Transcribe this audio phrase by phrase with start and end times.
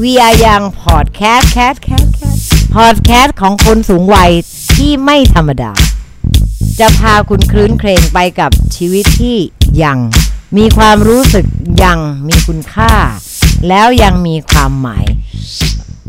[0.00, 2.38] We Are Young Podcast Cat Cat Cat
[2.76, 4.32] Podcast ของคนสูงวัย
[4.76, 5.72] ที่ไม่ธรรมดา
[6.80, 9.36] จะพาคุณคลื้นเครงไปกับชีวิตที่
[9.84, 9.98] ยัง
[10.56, 11.46] มีความรู้สึก
[11.84, 12.92] ยังมีคุณค่า
[13.68, 15.06] แล้วยังมีความหมาย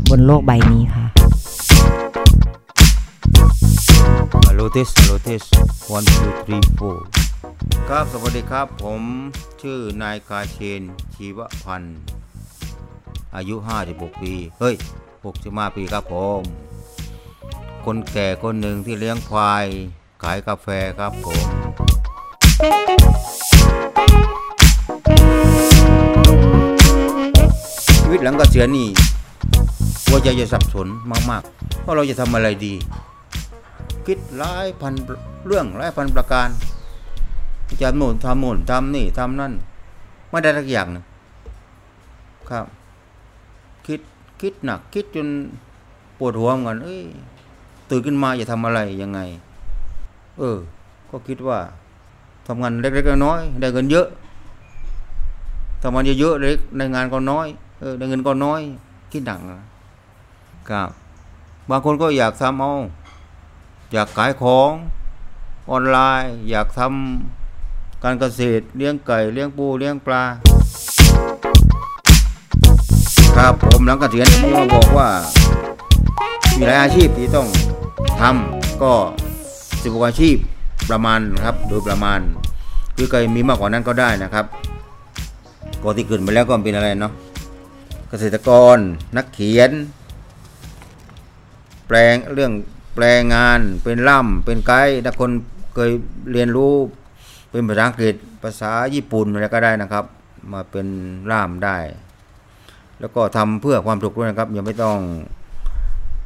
[0.08, 1.06] บนโลกใบนี้ค่ะ
[4.46, 5.42] ฮัลโหลเทสฮัลโหลเทส
[5.96, 6.98] one two three four
[7.88, 9.00] ครับ สวัสดีครับ ผม
[9.62, 10.82] ชื่อนายกาเชน
[11.14, 11.98] ชีวพันธ์
[13.36, 13.56] อายุ
[13.88, 14.74] 56 ปี เฮ้ย
[15.24, 16.40] 65 ปีครับผม
[17.84, 19.66] คนแก่คนหนึ่งที่เลี้ยงควาย
[20.22, 20.68] ขายกาแฟ
[20.98, 21.44] ครับผม
[27.98, 28.88] ชีวิตหลังเกษียณนี่
[30.06, 30.88] หัวใจจะสับสน
[31.30, 32.74] มากๆ ว่าเราจะทำอะไรดี
[34.06, 34.94] คิดหลายพัน
[35.46, 36.48] เรื่องหลายพันประการ
[37.82, 39.52] จะโน่นทำโน่นทำนี่ทำนั่น
[40.30, 41.04] ไม่ได้ทักอย่างนึง
[42.50, 42.66] ครับ
[43.86, 44.00] คิด
[44.40, 45.28] คิดหนักคิดจน
[46.18, 47.02] ปวดหัวเหมือนกันเอ้ย
[47.90, 49.20] ตื่นขึ้นมาจะทำอะไรยังไง
[50.38, 50.58] เออ
[51.10, 51.58] ก็คิดว่า
[52.46, 54.06] ทำงานเล็กๆน้อยๆได้เงินเยอะ
[55.82, 57.46] ทำงานเยอะๆเล็กได้งานก็น้อย
[57.80, 58.60] เออได้เงินก็น้อย
[59.12, 59.58] คิดหนักนะ
[60.68, 60.88] ครับ
[61.70, 62.72] บางคนก็อยากทำเอา
[63.92, 64.70] อยากขายของ
[65.70, 70.22] ออนไลน์ อยากทำการเกษตรเลี้ยงไก่เลี้ยงปูเลี้ยงปลา
[73.36, 75.08] ครับผมหลังกเกษียณผมก็บอกว่า
[76.56, 77.48] มีหลายอาชีพที่ต้อง
[78.20, 78.92] ทำก็
[79.82, 80.36] สิบกว่าอาชีพ
[80.90, 82.20] ประมาณครับโดยประมาณ
[82.96, 84.46] คือเคยมีมากกว่านั้นก็ได้นะครับ
[85.82, 87.12] ก็ที่เกินไปแล้วก็เป็นอะไรเนาะ
[88.08, 88.76] เกษตรกร
[89.16, 89.70] นักเขียน
[91.86, 92.52] แปลงเรื่อง
[92.94, 93.04] แปล
[93.34, 95.30] งานเป็นล่ำเป็นไกด์ถ้าคน
[95.74, 95.90] เคย
[96.32, 96.74] เรียนรู้
[97.50, 100.04] เป็นภาษาอังกฤษภาษาญี่ปุ่นอะไรก็ได้นะครับ
[100.52, 100.86] มาเป็น
[101.30, 101.76] ล่ามได้
[103.00, 104.98] แล้วก็ทำเพื่อความสุขด้วยนะครับยังไม่ต้อง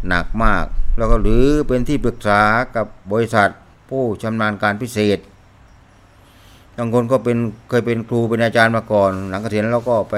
[0.08, 0.64] หนักมาก
[0.98, 2.40] แล้วก็หรือเป็นที่ปรึกษา
[2.76, 3.48] กับบริษัท
[3.88, 5.18] ผู้ชำนาญการพิเศษ
[6.76, 7.36] บางคนก็เป็น
[7.68, 10.16] เคยเป็นครูเป็นอาจารย์มาก่อน หลังเกษียณแล้วก็ไป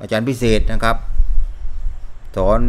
[0.00, 0.96] อาจารย์พิเศษนะครับ
[2.36, 2.60] สอน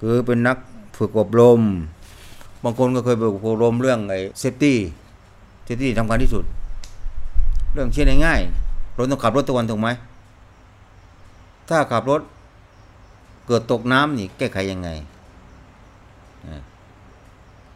[0.00, 0.58] คือเป็นนัก
[0.98, 1.60] ฝึกอบรม
[2.64, 6.44] บางคนก็เคยไปอบรมเรื่องไอ้ safety safety สำคัญที่สุด
[7.74, 9.88] เรื่องเช่นง่ายๆรถต้องขับรถทุกวันถูกไหม
[11.70, 12.22] ถ้าขับรถ
[13.46, 14.88] เกิดตกน้ำนี่แก้ไขยังไง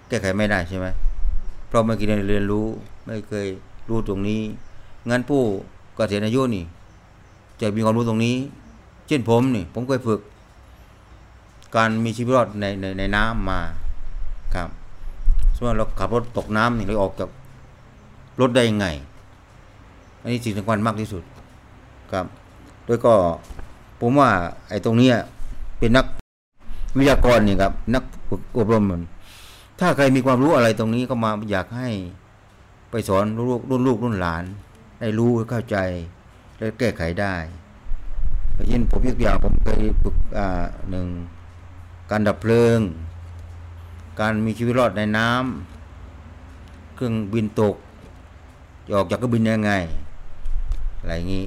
[0.08, 0.86] แก้ไขไม่ได้ใช่ไหม
[1.68, 2.66] เพราะไม่เคยเรียนรู้
[3.04, 3.46] ไม่เคย
[3.88, 4.42] รู้ตรงนี้
[5.10, 5.42] งั้นผู้
[5.94, 6.64] เกษียณอายุนี่
[7.60, 8.36] จะมีความรู้ตรงนี้
[9.06, 10.20] เช่นผมนี่ ผมเคยฝึก
[11.76, 13.60] การมีชีวิตรอดในในในน้ำมา
[14.54, 14.68] ครับ
[15.54, 17.30] สมมติเราขับรถตกน้ำนี่เราออกจาก
[18.40, 18.86] รถได้ยังไง
[20.20, 21.22] อันนี้สิ่งสำคัญมากที่สุด
[22.12, 22.26] ครับ
[22.88, 23.14] ด้วยก็
[24.06, 24.30] ผมว่า
[24.68, 25.10] ไอ้ตรงนี้
[25.78, 26.06] เป็นนัก
[26.98, 28.04] วิทยากรนี่ครับ นัก
[28.58, 29.02] อบรมมัน
[29.80, 31.88] ถ้าใครมีความรู้อะไรตรงนี้ก็มาอยากให้
[32.90, 34.44] ไปสอนลูกรุ่นลูกรุ่นหลาน
[35.00, 35.76] ได้รู้เข้าใจ
[36.56, 37.34] และแก้ไขได้
[38.54, 41.06] อย่งเช่นผมยกตัวอย่างผมเคยฝึกอ่าหนึ่ง
[42.10, 42.78] การดับเพลิง
[44.20, 47.74] การมีชีวิตรอดในน้ำเครื่องบินตก
[48.94, 49.72] ออกจากเครื่องบินยังไง
[51.00, 51.44] อะไรอย่างนี้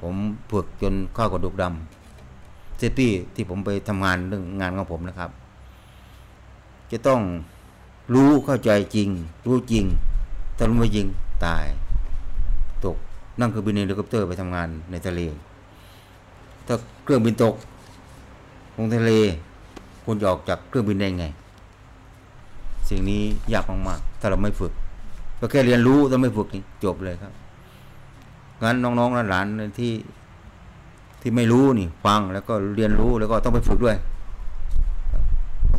[0.00, 0.14] ผม
[0.50, 5.30] ฝึกจนเข้ากระดูกดำ safety ที่ผมไปทำงานเรื่องงานของผมนะครับ
[6.90, 7.20] จะต้อง
[8.14, 9.08] รู้เข้าใจจริง
[9.46, 9.84] รู้จริง
[10.56, 11.06] ถ้ารู้ไม่จริง
[11.44, 11.64] ตาย
[12.84, 12.96] ตก
[13.40, 15.20] นั่งเครื่องบินเฮลิคอปเตอร์ไปทำงานในทะเล
[16.66, 17.54] ถ้าเครื่องบินตก
[18.76, 19.10] ลงทะเล
[20.04, 21.26] คุณจะออกจากเครื่องบินได้ไง
[22.88, 23.22] สิ่งนี้
[23.52, 24.72] ยากมากๆถ้าเราไม่ฝึก
[25.40, 27.32] ก็แค่เรียนรู้แต่ไม่ฝึกนี่จบเลยครับ
[28.62, 29.92] งั้นน้องๆหลานๆที่
[31.20, 33.96] ที่ไม่รู้นี่ ฟังแล้วก็เรียนรู้แล้วก็ต้องไปฝึกด้วย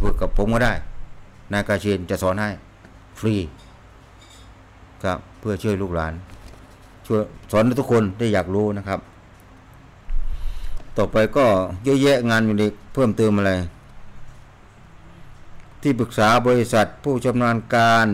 [0.02, 0.74] ฝึกกับผมก็ได้
[1.52, 2.50] นายกาเชนจะสอนให้
[3.20, 3.36] ฟรี
[5.04, 6.14] ครับ เพื่อช่วยลูกหลาน
[7.06, 9.00] ช่วยสอนให้ทุกคนได้อยากรู้นะครับ
[10.98, 11.46] ต่อไปก็
[11.84, 13.54] เยอะแยะงานอยู่ในเพิ่มเติมอะไร
[15.82, 18.08] ที่ปรึกษาบริษัทผู้ชำนาญการ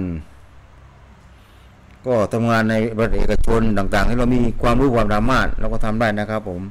[2.05, 6.61] ก็ทำงานในบริษัทเอกชนต่างๆ ที่เรามีความรู้ความสามารถเราก็ทำได้นะครับผม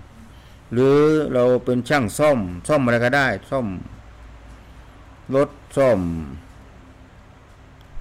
[0.72, 0.96] หรือ
[1.34, 2.38] เราเป็นช่างซ่อม
[2.68, 3.66] ซ่อมอะไรก็ได้ ซ่อม
[5.34, 6.00] รถซ่อม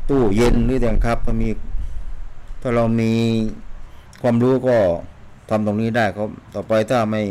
[0.09, 1.49] ตู้เย็นหรือต่างครับถ้ามี
[2.61, 3.13] ถ้าเรามี
[4.21, 4.77] ความรู้ก็
[5.49, 7.23] ทำตรงนี้ได้ครับ ต่อไปถ้าไม่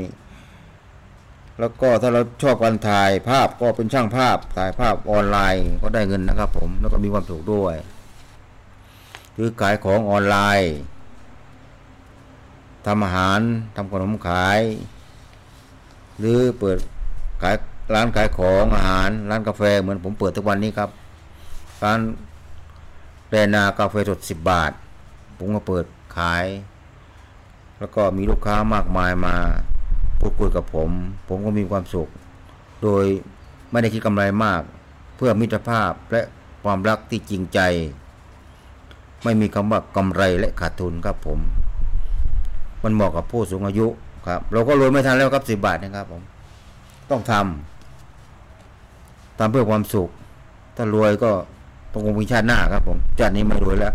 [1.61, 7.75] แล้วก็ถ้าเราชอบการถ่ายภาพก็เป็นช่างภาพถ่ายภาพออนไลน์ก็ได้เงินนะครับ ผมแล้วก็มีความสุขด้วย
[9.35, 10.73] หรือขายของออนไลน์
[12.87, 13.41] ทำอาหาร
[13.77, 14.61] ทำขนมขาย
[16.19, 16.79] หรือเปิด
[17.43, 17.55] ขาย
[17.95, 20.91] ร้านขายของอาหาร ร้านกาแฟเหมือนผมเปิดทุกวันนี้ครับ
[21.83, 22.01] ร้าน
[23.31, 24.73] แรนากาแฟสดสิบบาท
[25.39, 25.85] ผมก็เปิด
[26.17, 26.45] ขาย
[27.79, 29.35] แล้วก็มีลูกค้ามากมายมา
[30.21, 30.91] พูดคุยกับผม
[31.29, 32.09] ผมก็มีความสุข
[32.83, 33.05] โดย
[33.71, 34.63] ไม่ได้คิดกำไรมาก
[35.17, 36.23] เพื่อมิตรภาพและ
[36.65, 37.61] ความรักที่จริงใจ
[39.25, 41.39] ไม่มีคำว่ากำไรและขาดทุนครับผม
[42.83, 43.87] มันเหมาะกับผู้สูงอายุ
[44.27, 46.23] ครับ เราก็รวยไม่ทันแล้วครับสิบาทนะครับผม
[47.11, 50.09] ต้องทำทำเพื่อความสุข
[50.77, 51.31] ถ้ารวยก็
[51.93, 53.95] ต้องคงมีชาติหน้าครับ ผมชาตินี้ไม่รวยแล้ว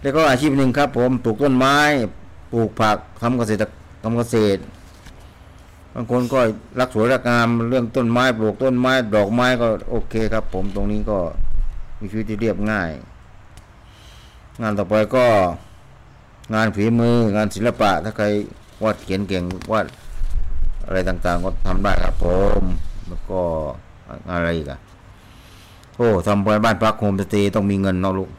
[0.00, 1.76] แล้วก็อาชีพหนึ่งครับ ผมปลูกต้นไม้
[2.52, 3.66] ปลูกผักทำเกษตร
[4.02, 4.60] ทำเกษตร
[5.94, 6.40] บางคนก็
[6.80, 11.18] รักสวยรักงามเรื่องต้นไม้ปลูกต้นไม้ ดอกไม้ก็โอเคครับ ผมตรงนี้ก็
[12.00, 12.90] มีชีวิตที่เรียบง่าย
[14.62, 15.24] งานต่อไปก็
[16.54, 18.26] งานฝีมืองานศิลปะ ถ้าใคร
[18.82, 19.42] วาดเขียนเก่ง
[19.72, 19.86] วาด
[20.84, 22.24] อะไรต่างๆ ก็ทำได้ครับผ
[22.60, 22.62] ม
[23.08, 23.40] แล้วก็
[24.30, 24.78] อะไรอีกอะ
[25.96, 28.30] โอ้ทำไปบ้านพักโฮมสเตย์ต้องมีเงินเนาะลูก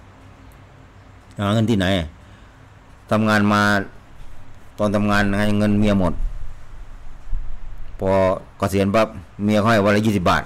[1.39, 1.87] หาเงินที่ไหน
[3.11, 3.61] ทำงานมา
[4.79, 6.13] ตอนทำงานให้เงินเมียหมด
[7.99, 8.11] พอ
[8.57, 9.07] เกษียณปั๊บ
[9.43, 10.43] เมียให้วันละยี่สิบบาท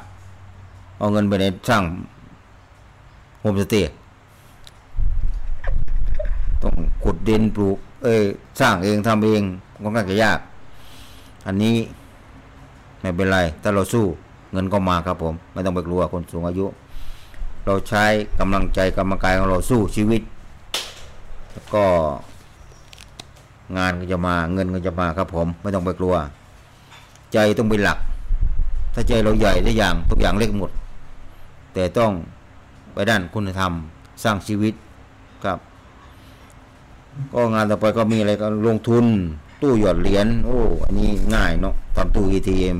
[0.97, 1.83] เอาเงินไปในสร้าง
[3.41, 3.91] โฮมสเตย์
[6.61, 6.73] ต้อง
[7.11, 8.23] ขุดดินปลูก เอ้ย
[8.59, 10.39] สร้างเองทำเองก็ค่อนข้างจะยาก
[11.47, 11.75] อันนี้
[13.01, 14.05] ไม่เป็นไร ถ้าเราสู้
[14.51, 16.65] เงินก็มาครับผม ไม่ต้องไปกลัวคนสูงอายุ
[17.65, 18.05] เราใช้
[18.39, 20.21] กำลังใจกำลังกายของเราสู้ชีวิต
[21.51, 21.83] แล้วก็
[23.77, 26.15] งานก็จะมาเงินก็จะมาครับผม ไม่ต้องไปกลัว
[27.33, 27.99] ใจต้องเป็นหลัก
[28.93, 30.71] ถ้าใจเราใหญ่ได้อย่างทุกอย่างเล็กหมด
[31.73, 32.11] แต่ต้อง
[32.93, 33.71] ไปด้านคุณธรรม
[34.23, 34.73] สร้างชีวิต
[35.45, 35.59] ครับ
[37.33, 39.05] ก็งานต่อไปก็มีอะไรก็ลงทุน
[39.61, 42.77] ตู้หยอดเหรียญโอ้อันนี้ง่ายเนาะทำตู้ ATM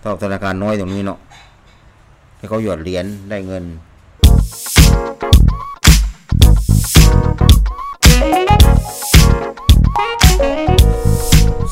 [0.00, 1.18] เท่าธนาคารน้อยตรงนี้เนาะ
[2.36, 3.64] ให้เขาหยอดเหรียญได้เงิน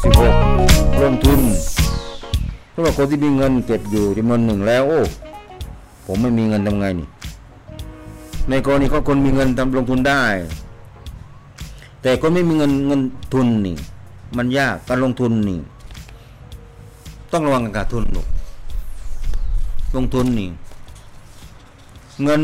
[0.02, 0.34] สิบหก
[1.02, 1.40] ลงทุน
[2.74, 5.00] สำหรับคนที่มีเงินเก็บอยู่จำนวนหนึ่งแล้ว โอ้
[6.06, 7.08] ผมไม่มีเงินทำไงนี่
[8.50, 10.22] ในกรณีของคนมีเงินทำลงทุนได้
[12.02, 13.02] แต่คนไม่มีเงินเงิน
[13.32, 13.76] ทุนนี่
[14.36, 15.58] มันยากการลงทุนนี่
[17.32, 18.26] ต้องระวังการขาดทุนลูก
[19.96, 20.48] ลงทุนนี่
[22.24, 22.42] เงิน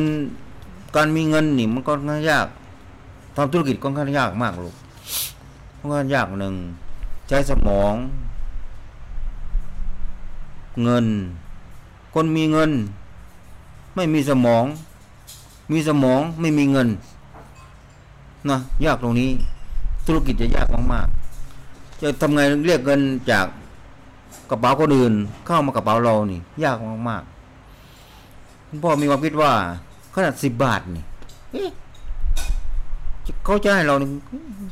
[0.96, 2.46] การมีเงินนี่มันก็ค่างยาก
[3.36, 4.74] ทำธุรกิจก็ค่อนข้างยากมากลูก
[5.78, 6.54] ค่อนข้างยากหนึ่ง
[7.28, 7.94] ใช้สมอง
[10.84, 11.06] เงิน
[12.14, 12.70] คนมีเงิน
[13.94, 14.64] ไม่มีสมอง
[15.72, 16.88] มีสมองไม่มีเงิน
[18.50, 19.30] นะยากตรงนี้
[20.06, 23.00] ธุรกิจจะยากมากๆจะทำไงเรียกเงิน
[23.30, 23.46] จาก
[24.50, 25.12] กระเป๋าคนอื่น
[25.46, 26.76] เข้ามากระเป๋าเรานี่ ยาก
[27.08, 29.52] มากๆคุณพ่อมีความคิดว่า
[30.14, 31.04] ขนาดสิบบาทนี่
[31.52, 31.70] เอ๊ะ
[33.44, 34.08] เขาจะให้เรานี่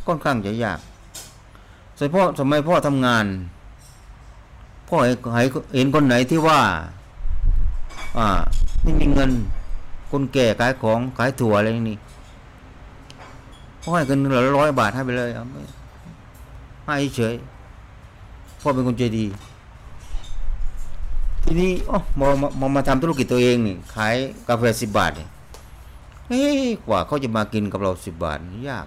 [0.07, 0.81] ค่อนข้างจะยาก
[1.99, 3.25] สมัยพ่อสมัยพ่อทำงาน
[4.89, 4.97] พ่อ
[5.75, 6.61] เห็นคนไหนที่ว่า
[8.19, 8.29] อ่า
[8.83, 9.31] ไม่มีเงิน
[10.11, 11.99] คนแก่ขายของขายถั่วอะไรนี่
[13.85, 15.63] พ่อให้เงินเหลือร้อยบาทให้ไปเลยเอาไม่
[16.85, 17.35] ให้เฉย
[18.61, 19.27] พ่อเป็นคนใจดี
[21.45, 22.27] ทีนี้อ๋อมา
[22.61, 24.15] มามาทำธุรกิจตัวเองนี่ขาย
[24.49, 25.29] กาแฟสิบบาทเนี่ย
[26.29, 28.39] เฮ้ยกว่าเขาจะมากินกับเราสิบบาท
[28.69, 28.87] ยาก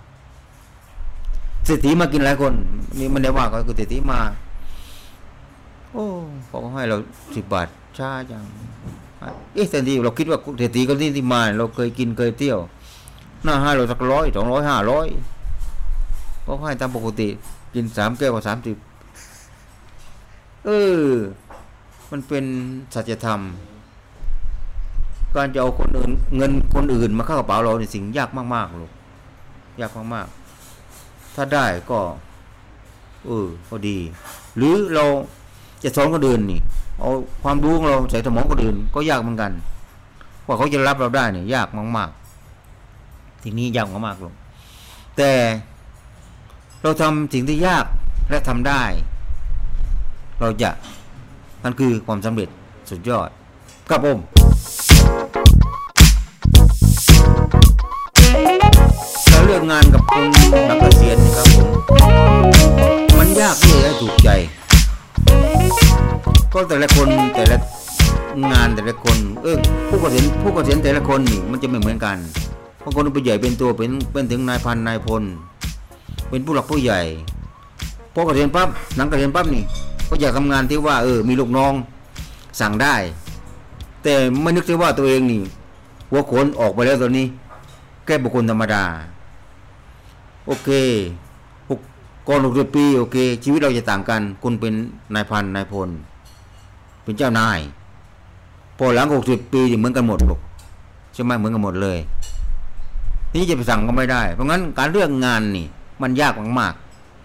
[1.65, 2.53] เศรษฐีมากินหลายคน
[2.99, 4.19] นี่มันได้ว่าก็คือเศรษฐีมา
[5.91, 6.05] โอ้
[6.47, 6.97] เขาให้เรา
[7.35, 8.43] สิบบาทช้าจัง
[9.53, 12.59] เอ๊ะแต่ทีเราคิดว่าเศรษฐีคนที่ที่มา เราเคยกินเคยเที่ยว
[13.43, 15.07] หน้าให้เราสักร้อยสองร้อยห้าร้อย
[16.45, 17.29] ก็ให้ตามปกติ
[17.73, 18.75] กินสามแก้วก็สามสิบ
[20.65, 21.03] เออ
[22.11, 22.45] มันเป็น
[22.93, 23.39] สัจธรรม
[25.35, 28.91] การจะเอาคนอื่น เงินคนอื่นมาเข้ากระเป๋าเราเนี่สิ่งยากมากๆลูก
[29.81, 31.99] ยากมากๆ ถ้าได้ก็
[33.25, 33.97] เออก็ดี
[34.57, 35.05] หรือเรา
[35.83, 36.59] จะสอนคนอื่นนี่
[36.99, 37.09] เอา
[37.43, 39.51] ความรู้ของเราใส่สมองคนอื่นก็ยากเหมือนกัน
[40.45, 41.67] ว่าเขาจะรับเราได้เนี่ยยาก
[41.97, 42.26] มาก ๆ
[43.43, 44.33] ทีนี้ยากมากลง
[45.17, 45.31] แต่
[46.81, 47.85] เราทำสิ่งที่ยาก
[48.29, 48.83] และทำได้
[50.39, 50.69] เราจะ
[51.63, 52.49] นั่นคือความสำเร็จ
[52.89, 53.29] สุดยอด
[53.89, 54.19] ครับผม
[59.29, 60.25] เราเลือกงานกับคน
[60.69, 61.67] นักเกษียณนะครับผม
[63.19, 64.29] มันยากที่จะถูกใจ
[66.53, 67.57] ก็แต่ละคนแต่ละ
[68.51, 69.57] งานแต่ละคน เออ
[69.89, 72.17] ผู้เกษียณผู้เกษียณแต่ละคนนี่มันจะไม่เหมือนกัน
[72.87, 75.23] บางคนเป็นใหญ่เป็นตัวเป็นเป็นถึงนายพันนายพล
[76.29, 77.01] เป็นผู้หลักผู้ใหญ่
[78.13, 79.63] พอเกษียณปั๊บหนังเกษียณปั๊บนี่
[80.09, 81.73] ก็อยากทำงานที่ว่าเออมีลูกน้อง
[82.59, 82.95] สั่งได้
[84.03, 85.41] แต่ไม่นึกถึงว่าตัวเองนี่
[86.09, 87.25] หัวโขนออกไปแล้วตอนนี้
[88.05, 88.83] แค่บุคคลธรรมดา
[90.47, 90.69] โอเค
[91.69, 91.79] หก
[92.27, 94.73] ก่อนหกสิบปีโอเค ชีวิตเราจะต่างกันคุณเป็น
[95.15, 95.89] นายพันนายพล
[97.03, 97.59] เป็นเจ้านาย
[98.77, 100.39] พอหลังหกสิบปีเหมือนกันหมดหรอก
[101.13, 101.99] ใช่ไหมเหมือนกันหมดเลย
[103.37, 105.67] นี่จะไปสั่งก็ไม่ได้ เพราะงั้นการเลือกงานนี่
[106.01, 106.73] มันยากมาก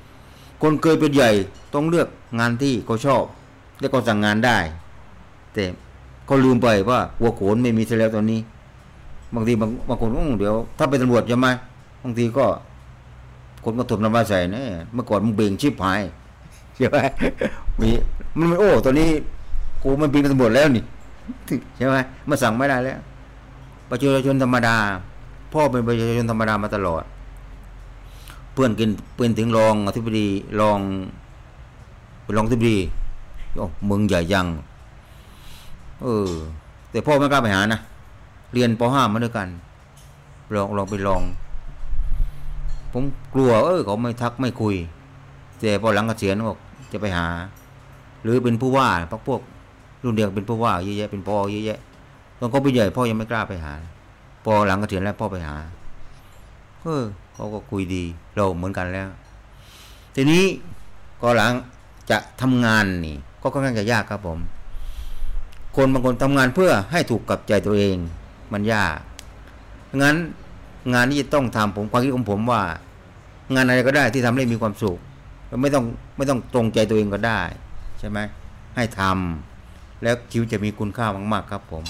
[0.04, 1.31] ๆคนเคยเป็นใหญ่
[1.75, 3.23] ต้องเลือกงานที่เขาชอบ
[3.81, 4.59] แล้วก็สั่งงานได้
[5.52, 5.64] แต่
[6.26, 8.40] เขาลืมไปว่าหัวโขนไม่มีเสแล้วตอนนี้
[9.35, 11.49] บางทีบางบางคนเดี๋ยว ถ้าเป็นตำรวจใช่ไหม
[12.02, 12.47] บางทีก็
[13.64, 16.02] คนก็ถมน้ำลาใส่แน่เมื่อก่อนมึงเบ่งชิบหาย
[16.76, 16.99] ใช่ไหม
[17.81, 17.90] มี
[18.38, 19.09] มันไม่โอ้ตอนนี้
[19.83, 20.85] กูมันเป็นตำรวจแล้วนี่
[21.76, 21.97] ใช่ไหม
[22.28, 22.99] มาสั่งไม่ได้แล้ว
[23.90, 24.76] ประชาชนธรรมดา
[25.52, 27.04] พ่อเป็นประชาชนธรรมดามาตลอด
[28.52, 30.28] เพื่อนกินเป็นถึงรองอธิบดี
[30.61, 30.78] รอง
[32.23, 32.78] เป็นรองอธิบดี
[33.56, 34.47] โอ้มึงใหญ่ยัง
[36.02, 36.30] เออ
[36.90, 37.80] แต่พ่อไม่กล้าไปหานะ
[38.52, 39.49] เรียนป .5 มาด้วยกัน
[40.54, 41.23] ลองลองไปลอง
[42.92, 43.02] ผม
[43.35, 44.75] กลัว เออเขาไม่ทักไม่คุย
[45.59, 46.59] แต่พอหลังเกษียณบอก
[46.92, 47.26] จะไปหา
[48.23, 49.40] หรือเป็นผู้ว่าพวกพวก
[50.04, 51.78] รุ่นเดียวเป็นผู้ว่าเยอะแยะเป็นปอเยอะแยะ
[52.38, 53.73] ตอนเขาไปใหญ่พ่อยังไม่กล้าไปหา
[54.45, 55.57] พอหลังเกษียณแล้วพ่อไปหา
[56.81, 58.05] เออเขาก็คุยดี
[58.37, 59.09] เราเหมือนกันแล้ว
[60.15, 60.45] ทีนี้
[61.23, 61.53] ก็หลัง
[62.11, 64.39] จะทำงานนี่ ก็ค่อนข้างจะยากครับผม
[65.77, 67.97] คนบางคนทำงานเพื่อให้ถูกกับใจตัวเอง
[68.53, 68.97] มันยาก
[70.03, 70.17] งั้น
[70.95, 72.63] งานที่จะต้องทำผมความคิดของผมว่า
[73.55, 74.99] งานอะไรก็ได้ที่ทำให้มีความสุข
[75.63, 75.85] ไม่ต้อง
[76.17, 77.41] ไม่ต้องตรงใจตัวเองก็ได้
[77.99, 78.19] ใช่ไหม
[78.77, 81.83] ให้ทำแล้วชีวิตจะมีคุณค่ามาก ๆ ครับผม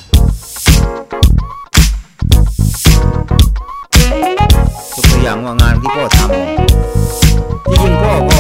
[4.97, 8.39] ยกตัวอย่างว่างานที่พ่อทำที่จริงพ่อก็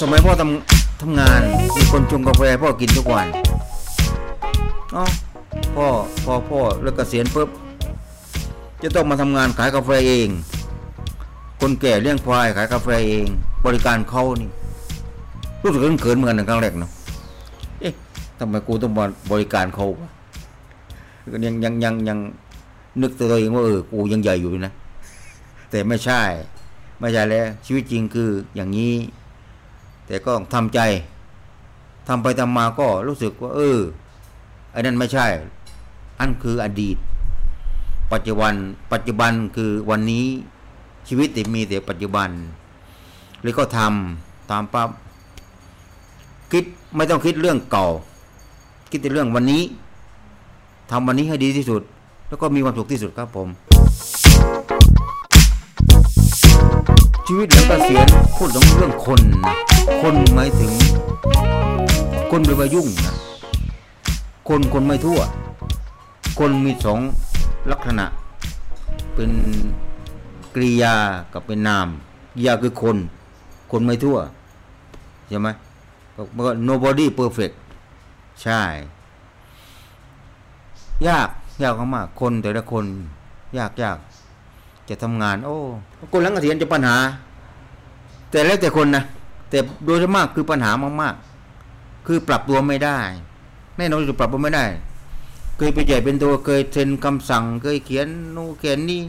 [0.00, 1.40] สมัยพ่อทำทำงาน
[1.76, 3.26] มีคนชงกาแฟพ่อกินทุกวัน
[4.92, 5.04] เอ๋อ
[5.76, 5.86] พ่อ
[6.24, 7.48] พอพ่อเลิกเกษียณปุ๊บ
[8.82, 10.28] จะต้องมาทำงานขายกาแฟเอง
[11.60, 13.26] คนแก่เลี้ยงควายขายกาแฟเอง
[13.64, 14.48] บริการเขานี่
[15.62, 16.90] รู้สึกเขินเหมือนกันครั้งแรกเนาะ
[17.80, 17.92] เอ๊ะ
[18.38, 20.08] ทำไมกูต้องมาบริการเขาวะ
[21.44, 22.18] ยังยังยังยัง
[23.02, 24.72] นึกตัวเองว่าเออกูยังใหญ่อยู่นะ
[25.74, 26.22] แต่ไม่ใช่
[27.00, 28.94] ไม่ใช่แล้ว ชีวิตจริงคืออย่างนี้
[30.06, 30.80] แต่ก็ทำใจ
[32.08, 33.78] ทำไปทำมาก็รู้สึกว่า เออ
[34.72, 35.26] ไอ้นั่นไม่ใช่
[36.20, 36.96] อันคืออดีต
[38.12, 38.54] ปัจจุบัน
[38.92, 40.24] ปัจจุบันคือวันนี้
[41.08, 42.28] ชีวิตที่มีแต่ปัจจุบัน
[43.42, 44.88] เลยก็ทำตามปั๊บ
[46.52, 46.64] คิด
[46.96, 47.86] ไม่ต้องคิดเรื่องเก่า
[48.90, 49.62] คิดแต่เรื่องวันนี้
[50.90, 51.82] ทำวันนี้ให้ดีที่สุด
[52.28, 53.48] แล้วก็มีความสุขที่สุดครับผม
[57.28, 59.54] ชีวิตหลังเกษียณพูดถึงเรื่องคนนะ
[60.02, 60.72] คนหมายถึง
[62.30, 63.14] คนไปมายุ่งนะ
[64.48, 65.20] คนคนไม่ทั่ว
[66.38, 66.98] คนมีสอง
[67.70, 68.06] ลักษณะ
[69.14, 69.30] เป็น
[70.54, 70.96] กริยา
[71.32, 71.88] กับเป็นนาม
[72.34, 72.96] กริยาคือคน
[73.70, 74.16] คนไม่ทั่ว
[75.28, 75.48] ใช่ไหม
[76.46, 77.54] ก็ nobody perfect
[78.42, 78.62] ใช่
[81.08, 81.28] ยาก
[81.62, 82.84] ยากมาก คนแต่ละคน
[83.58, 83.98] ยากยาก
[84.88, 85.56] จะทำงาน โอ้
[86.12, 86.96] คนหลังเกษียณจะปัญหา
[88.30, 89.02] แต่แล้วแต่คนนะ
[89.50, 90.70] แต่โดยมากคือปัญหา
[91.02, 92.98] มากๆ คือปรับตัวไม่ได้
[93.76, 94.64] แน่นอนจะปรับตัวไม่ได้
[95.56, 99.02] เคยไปใหญ่เป็นตัวเคยเซ็นคำสั่ง เคยเขียนนู่นเขียนนี่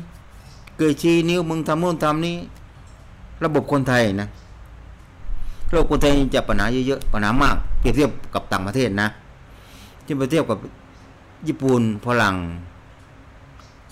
[0.77, 2.36] เคยชี้นิ้วมึงทำโน่นทำนี่
[3.44, 4.27] ระบบคนไทยนะ
[5.72, 9.08] ระบบคนไทยจะปัญหาเยอะๆปัญหามากเปรียบเทียบกับต่างประเทศนะ
[10.05, 10.58] ที่เปรียบเทียบกับ
[11.48, 12.36] ญี่ปุ่นฝรั่ง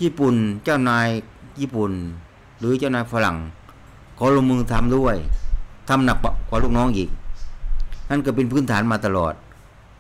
[0.02, 1.08] ญี่ปุ่นเจ้านาย
[1.60, 1.92] ญี่ปุ่น
[2.60, 3.38] หรือเจ้านายฝรั่ง
[4.16, 5.16] เขอลงมือทำด้วย
[5.90, 6.18] ทำหนัก
[6.50, 7.10] กว่าลูกน้องอีก
[8.10, 9.34] นั่นก็เป็นพื้นฐานมาตลอด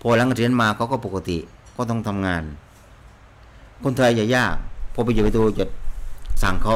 [0.02, 1.38] พอหลังเรียนมาเขาก็ปกติ
[1.76, 2.44] ก็ต้องทำงาน
[3.84, 4.54] คนไทยอย่ายาก
[4.94, 5.66] พอไปอยู่ไปตัวจะ
[6.44, 6.76] สั่งเขา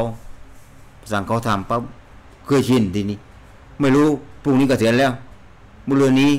[1.11, 1.81] สั่งเขาทำปั๊บ
[2.45, 3.17] เคยชินทีนี้
[3.79, 4.07] ไม่รู้
[4.43, 5.11] พรุ่งนี้กเกษียณแล้ว
[5.85, 6.31] เมื่อเรือนนี้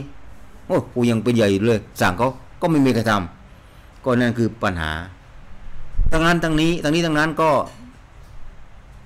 [0.66, 2.28] โอ้กูยังเป็นใหญ่เลย สั่งเขา
[2.60, 4.90] ก็ไม่มีใครทำก็นั่นคือปัญหา
[6.12, 7.50] ทั้งนั้นทั้งนี้ทั้งนี้ทั้งนั้นก็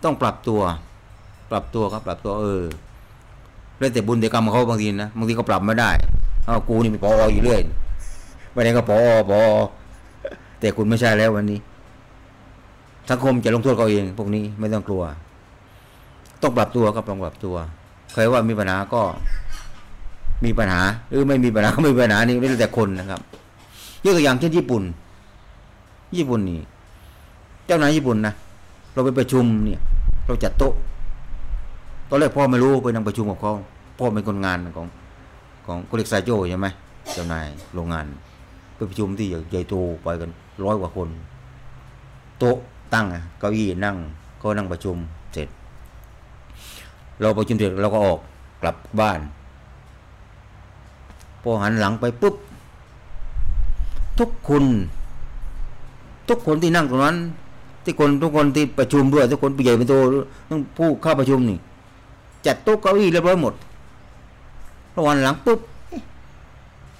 [0.04, 0.60] ต้องปรับตัว
[1.50, 2.64] ปรับตัวครับปรับตัวเออ
[3.78, 5.90] แล้วแต่บุญแต่กรรมเขาบางทีนะบางทีก็ปรับไม่ได้
[6.44, 7.60] เอากูนี่เป็นปออยู่เรื่อย
[8.54, 8.98] วันนี้ก็ปอ
[9.30, 9.40] ปอ
[10.60, 11.58] แต่คุณไม่ใช่แล้ววันนี้
[13.10, 15.02] สังคมจะลงโทษเขาเองพวกนี้ไม่ต้องกลัว
[16.42, 17.54] ต้องปรับตัวครับต้องปรับตัว
[18.12, 19.02] เคยว่ามีปัญหาก็
[20.44, 20.80] มีปัญหา
[21.10, 23.20] หรือไม่มีปัญหาก็ไม่มีปัญหานี่ไม่แต่คนนะครับ
[24.04, 24.82] ยกตัวอย่างเช่นญี่ปุ่น
[26.16, 26.60] ญี่ปุ่นนี่
[27.66, 28.34] เจ้านายญี่ปุ่นนะ
[28.92, 29.80] เราไปประชุมเนี่ย
[30.26, 30.72] เราจัดโต๊ะ
[32.08, 33.52] ตอนแรกพ่อไม่รู้ไปนั่งประชุมกับเขา
[33.98, 34.86] พ่อเป็นคนงานของ
[35.66, 36.68] ของกุลิกไซโจใช่ไหม
[37.12, 38.04] เจ้านายโรงงาน
[38.74, 40.30] ไปประชุมที่ใหญ่โตไปกัน
[40.64, 41.08] ร้อยกว่าคน
[42.38, 42.56] โต๊ะ
[42.94, 43.06] ตั้ง
[43.38, 43.96] เก้าอี้นั่ง
[44.42, 44.96] ก็นั่งประชุม
[45.32, 45.48] เสร็จ
[47.20, 48.18] เราประชุมเสร็จเราก็ออก
[48.62, 49.20] กลับบ้าน
[51.42, 52.34] พอหันหลังไปปุ๊บ
[54.18, 54.64] ทุกคน
[56.28, 57.16] ทุกคนที่นั่งตรงนั้น
[57.84, 59.94] ที่คนทุกคนที่ประชุมด้วยทุกคนผู้ใหญ่เป็นโต
[60.50, 61.58] ต้องผู้เข้าประชุมนี่
[62.46, 63.54] จัดโต๊ะเก้าอี้เรียบร้อยหมด
[64.92, 66.02] แล้ววันหลังปุ๊บเอ๊ะ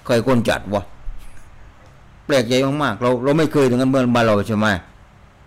[0.05, 0.83] ใครคนจัดวะ
[2.27, 4.67] แปลกใจมากๆเราเราไม่เคยถึงกันเมื่อมานเราใช่ไหม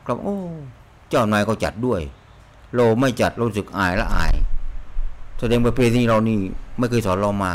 [0.06, 0.36] ครับโอ้
[1.10, 2.01] เจ้านายก็จัดด้วย
[2.75, 4.34] เราไม่จัดเราสึกอายละอาย
[5.39, 6.38] แสดงประเพณีเรานี่
[6.77, 7.54] ไม่เคยสอนเรามา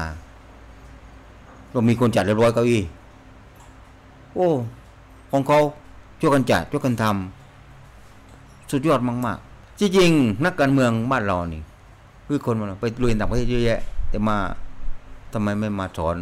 [1.72, 2.82] เรามีคนจัดเรียบร้อยเก้าอี้
[4.34, 4.48] โอ้
[5.30, 5.58] ของเขา
[6.20, 7.39] ช่วยกันจัดช่วยกันทำ
[8.70, 11.62] สุดยอดมากๆจริงๆนักการเมืองบ้านเรานี่
[12.26, 14.36] คือคนมันไปลุยต่างประเทศเยอะแยะ แต่มา
[15.32, 16.16] ทำไมไม่มาสอน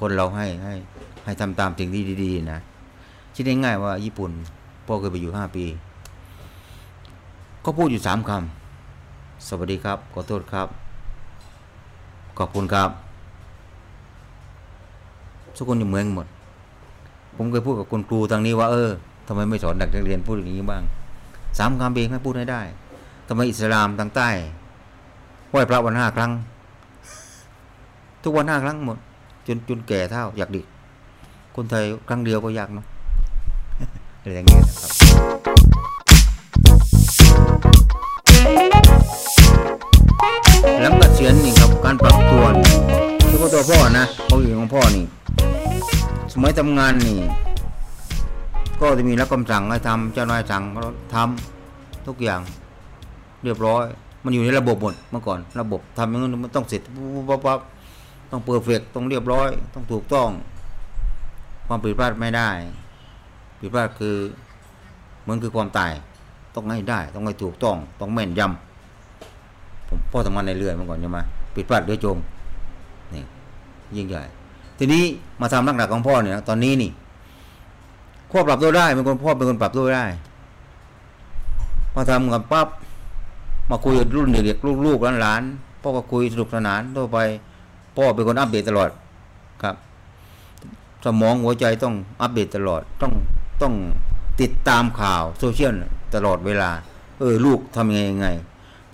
[0.00, 0.74] คนเราให้ให้
[1.24, 2.58] ให้ทำตามสิ่งที่ดีๆนะ
[3.34, 4.30] คิดง่ายๆว่าญี่ปุ่น
[4.86, 5.64] พ่อเคยไปอยู่ห้าปี
[7.64, 10.68] ก็พูดอยู่สามคำ สวัสดีครับ ขอโทษครับ
[12.38, 12.90] ขอบคุณครับ
[15.56, 16.26] ทุกคนจะเหมือนกันหมด
[17.36, 18.90] ผมเคยพูดกับคุณครูทางนี้ว่าเออ
[19.26, 20.82] ทำไมไม่สอนเด็กนักเรียนพูดอย่างนี้บ้าง
[21.58, 22.62] สามคำเองให้พูดให้ได้
[23.28, 24.28] ทำไมอิสลามทางใต้
[25.50, 26.32] ไหว้พระวันห้าครั้ง
[28.22, 28.98] ทุกวันห้าครั้งหมด
[29.46, 30.62] จนจนแก่เท่าอยากดิ
[31.56, 32.86] คนไทยครั้งเดียวก็ยากเนาะ
[34.20, 34.90] อะไรอย่างเงี้ยนะครับ
[40.82, 42.76] หลังเกษียณนี่ครับการปรับตัวนี่
[43.28, 45.04] เฉพาตัวพ่อนะเขาอยู่ของพ่อนี่
[46.32, 47.18] สมัยทำงานนี่
[48.80, 50.80] ก็จะมีรับคำสั่งให้ทำเจ้านายสั่งก็
[51.14, 52.40] ทำทุกอย่าง
[53.44, 53.84] เรียบร้อย
[54.24, 57.60] มันอยู่ในระบบหมดเมื่อก่อน ระบบทำอย่างนั้นมันต้องเสร็จปุ๊บปั๊บปั๊บ
[58.30, 60.28] ต้องเปอร์เฟกต้องเรียบร้อย ต้องถูกต้อง
[61.66, 62.48] ความผิดพลาดไม่ได้
[63.60, 64.16] ผิดพลาดคือ
[65.22, 65.92] เหมือนคือความตาย
[66.54, 71.18] ต้องให้ได้ ต้องให้ถูกต้อง ต้องแม่นยำผมพ่อทำงานในเรือเมื่อก่อนใช่ไหม
[71.54, 72.16] ผิดพลาดเรือจม
[73.14, 73.22] นี่
[73.96, 74.22] ยิ่งใหญ่
[74.78, 75.02] ทีนี้
[75.40, 76.90] มาทำนักหนักของพ่อเนี่ย ตอนนี้นี่
[78.30, 80.04] พ่อปรับตัวได้เป็นคนพ่อเป็นคนปรับตัวได้
[81.92, 82.68] พอทำกับปั๊บ
[83.70, 87.18] มาคุยกับรุ่นเด็กๆลูกๆหลานๆพ่อก็คุยสนุกสนานทั่วไป
[87.96, 88.90] พ่อเป็นคนอัปเดตตลอด
[89.62, 89.74] ครับ
[91.04, 93.12] สมองหัวใจต้องอัปเดตตลอดต้อง
[93.62, 93.74] ต้อง
[94.40, 95.72] ติดตามข่าวโซเชียล
[96.14, 96.70] ตลอดเวลา
[97.18, 98.28] เออ ลูกทำยังไงยังไง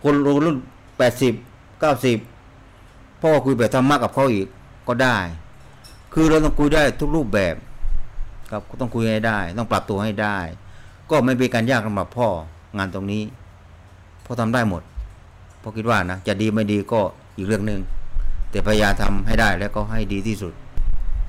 [0.03, 0.57] คนรุ่น
[0.99, 1.33] แปดสิบ
[1.81, 2.19] เก้าสิบ
[3.21, 4.47] พ่อคุยแบบธรรมะกับเขาอีก
[4.89, 5.17] ก็ได้
[6.13, 7.55] คือเราต้องคุยได้ทุกรูปแบบ
[8.51, 10.39] ครับก็ต้องคุยให้ได้ ต้องปรับตัวให้ได้
[11.11, 12.29] ก็ไม่เป็นการยากสำหรับพ่อ
[12.79, 13.23] งานตรงนี้
[14.25, 14.83] พ่อทำได้หมด
[15.63, 17.01] พ่อคิดว่านะจะดีไม่ดีก็
[17.37, 17.81] อีกเรื่องหนึ่ง
[18.51, 20.53] แต่พยายามทำให้ได้แล้วก็ให้ดีที่สุด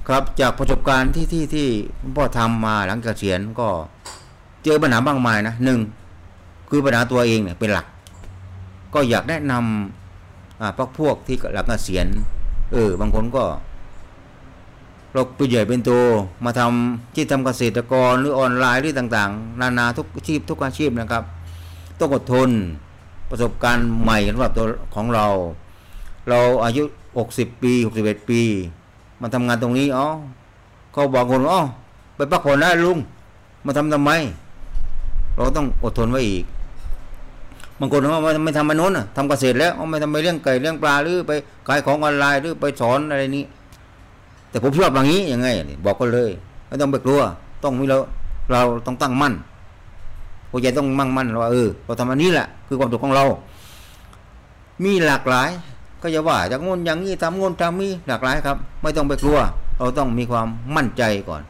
[0.07, 1.67] ครับจากประสบการณ์ที่ที่ที่
[2.15, 3.69] พ่อทำมาหลังเกษียณก็
[4.63, 5.79] เจอปัญหาบางมายนะหนึ่ง
[6.69, 7.85] คือปัญหาตัวเองเนี่ยเป็นหลัก
[8.93, 12.05] ก็อยากแนะนำอ่าพวกพวกที่หลังเกษียณ
[12.73, 13.43] เออบางคนก็
[15.17, 16.01] เราไปใหญ่เป็นตัว
[16.45, 21.23] มาทำที่ทำเกษตรกรหรือออนไลน์หรือต่างๆ นานาทุกอาชีพทุกอาชีพนะครับ
[21.99, 22.49] ต้องอดทน
[23.29, 25.25] ประสบการณ์ใหม่สำหรับตัวของเรา
[26.29, 26.83] เราอายุ
[27.23, 28.41] 60 ปี 61 ปี
[29.21, 30.07] มาทำงานตรงนี้อ๋อ
[30.93, 31.61] เขาบอกคนอ๋อ
[32.15, 32.97] ไปพักผ่อนได้ลุง
[33.65, 34.11] มาทำทำไม
[35.35, 36.45] เราต้องอดทนไว้อีก
[37.79, 41.31] บางคนว่าไม่ไม่ทำมนุษย์ทำเกษตรแล้วไม่ทำไปเลี้ยงไก่เลี้ยงปลาหรือไป
[41.67, 43.45] ขายของออนไลน์หรือไปสอนอะไรนี้
[44.49, 45.47] แต่ผมชอบอย่างนี้ยังไง
[45.85, 46.31] บอกก็เลย
[46.67, 47.21] ไม่ต้องไปกลัว
[47.63, 47.97] ต้องมีเรา
[48.51, 49.33] เราต้องตั้งมั่น
[50.51, 53.25] หัวใจต้องมั่งมั่นว่าเออเราทำอันนี้แหละคือความถูกของเรา
[54.83, 55.49] มีหลากหลาย
[56.01, 59.37] ก็จะว่าจากงนอย่างนี้ทำงนทำนี้หลากหลายครับ ไม่ต้องไปกลัว
[59.77, 61.41] เราต้องมีความมั่นใจก่อน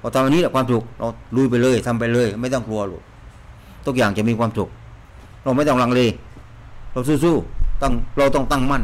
[0.00, 3.02] พอทำอันนี้แหละความถูกเราลุยไปเลยทำไปเลย ไม่ต้องกลัวหรอก
[3.86, 4.68] ทุกอย่างจะมีความสุข
[5.42, 6.00] เราไม่ต้องลังเล
[6.92, 8.82] เราสู้ๆต้องเราต้องตั้งมั่น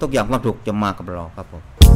[0.00, 1.87] ทุกอย่างความสุขจะมากับเราครับผม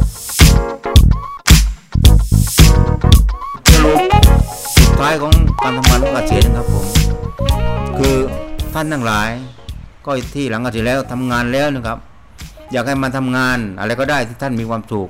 [3.93, 6.85] สุดท้ายของการทำงานของเกษียณครับผม
[7.97, 8.15] คือ
[8.73, 9.29] ท่านทั้งหลาย
[10.05, 11.97] ก็ที่หลังเกษียณแล้วทำงานแล้วนะครับ
[12.71, 15.09] อยากให้มันทำงานอะไรก็ได้ที่ท่านมีความสุข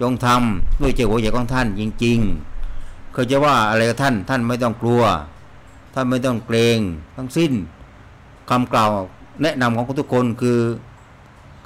[0.00, 5.02] จงทำด้วยใจหัวใจของท่านจริงๆเคยจะว่าอะไรกับท่านท่านไม่ต้องกลัว
[5.94, 6.78] ท่านไม่ต้องเกรง
[7.16, 7.52] ทั้งสิ้น
[8.50, 8.90] คำกล่าว
[9.42, 10.58] แนะนำของทุกคนคือ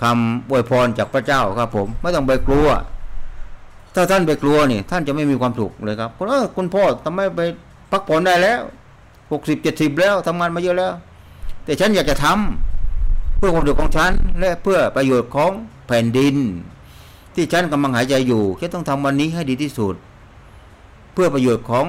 [0.03, 2.69] คำอวยพรจากพระเจ้าครับผม ไม่ต้องไปกลัว
[3.95, 7.41] ถ้าท่านไปกลัวนี่ ท่านจะไม่มีความสุขเลยครับคุณเออคุณพ่อทำไมไป
[7.91, 8.61] พักผ่อนได้แล้ว
[9.33, 10.93] หกสิบเจ็ดสิบแล้วทำงานมาเยอะแล้ว
[11.65, 15.51] แต่ฉันอยากจะทำเพื่อความสุขของฉัน และเพื่อประโยชน์ของ
[15.87, 16.37] แผ่นดิน
[17.35, 19.95] ที่ฉันกำลังหายใจอยู่ฉันต้องทำวันนี้ให้ดีที่สุด
[21.13, 21.87] เพื่อประโยชน์ของ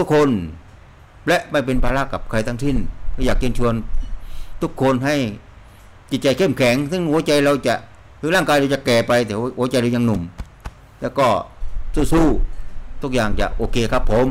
[0.00, 0.28] ทุกๆคน
[1.28, 2.76] และไม่เป็นภาระกับใครทั้งสิ้น
[3.26, 3.74] อยากเชิญชวน
[4.62, 5.16] ทุกคนให้
[6.10, 7.74] จิตใจเข้มแข็ง ซึ่งหัวใจเราจะ
[8.20, 10.20] คือร่างกายเราจะแก่ไปแต่หัวใจเรายังหนุ่ม
[11.02, 11.26] แล้วก็
[12.12, 14.26] สู้ๆทุกอย่างจะโอเคครับผม